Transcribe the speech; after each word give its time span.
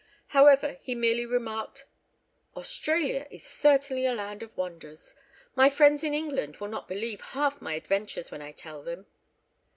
However 0.29 0.79
he 0.81 0.95
merely 0.95 1.27
remarked—"Australia 1.27 3.27
is 3.29 3.43
certainly 3.45 4.07
a 4.07 4.15
land 4.15 4.41
of 4.41 4.57
wonders—my 4.57 5.69
friends 5.69 6.03
in 6.03 6.15
England 6.15 6.57
will 6.57 6.69
not 6.69 6.87
believe 6.87 7.21
half 7.21 7.61
my 7.61 7.75
adventures 7.75 8.31
when 8.31 8.41
I 8.41 8.51
tell 8.51 8.81
them." 8.81 9.05